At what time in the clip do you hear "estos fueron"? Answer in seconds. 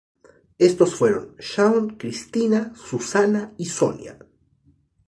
0.57-1.35